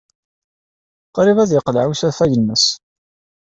Qrib 1.15 1.37
ad 1.43 1.51
yeqleɛ 1.53 1.83
usafag-nnes. 1.91 2.65